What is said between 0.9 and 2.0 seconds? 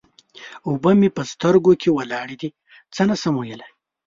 مې په سترګو کې